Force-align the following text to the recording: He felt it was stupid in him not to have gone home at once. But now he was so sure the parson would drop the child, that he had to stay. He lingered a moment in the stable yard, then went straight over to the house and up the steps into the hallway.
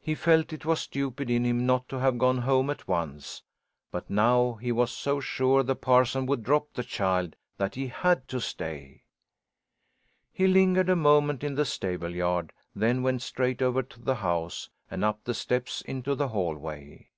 He 0.00 0.14
felt 0.14 0.54
it 0.54 0.64
was 0.64 0.80
stupid 0.80 1.28
in 1.28 1.44
him 1.44 1.66
not 1.66 1.86
to 1.90 1.98
have 1.98 2.16
gone 2.16 2.38
home 2.38 2.70
at 2.70 2.88
once. 2.88 3.42
But 3.90 4.08
now 4.08 4.54
he 4.54 4.72
was 4.72 4.90
so 4.90 5.20
sure 5.20 5.62
the 5.62 5.76
parson 5.76 6.24
would 6.24 6.42
drop 6.42 6.72
the 6.72 6.82
child, 6.82 7.36
that 7.58 7.74
he 7.74 7.88
had 7.88 8.26
to 8.28 8.40
stay. 8.40 9.02
He 10.32 10.46
lingered 10.46 10.88
a 10.88 10.96
moment 10.96 11.44
in 11.44 11.54
the 11.54 11.66
stable 11.66 12.14
yard, 12.14 12.54
then 12.74 13.02
went 13.02 13.20
straight 13.20 13.60
over 13.60 13.82
to 13.82 14.00
the 14.00 14.14
house 14.14 14.70
and 14.90 15.04
up 15.04 15.22
the 15.24 15.34
steps 15.34 15.82
into 15.82 16.14
the 16.14 16.28
hallway. 16.28 17.10